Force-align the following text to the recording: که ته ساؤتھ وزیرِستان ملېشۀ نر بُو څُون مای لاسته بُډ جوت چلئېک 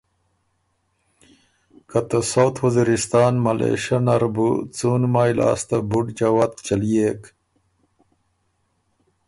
که 1.89 1.99
ته 2.09 2.19
ساؤتھ 2.31 2.57
وزیرِستان 2.65 3.33
ملېشۀ 3.43 3.97
نر 4.05 4.23
بُو 4.33 4.49
څُون 4.75 5.01
مای 5.13 5.31
لاسته 5.39 5.77
بُډ 5.89 6.05
جوت 6.17 6.53
چلئېک 6.65 7.21